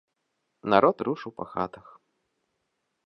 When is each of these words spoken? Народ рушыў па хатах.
Народ 0.75 0.97
рушыў 1.07 1.31
па 1.41 1.45
хатах. 1.53 1.85